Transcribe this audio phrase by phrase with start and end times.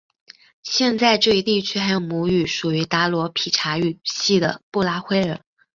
[0.63, 5.43] 现在这一地区还有母语属于达罗毗荼语系的布拉灰人。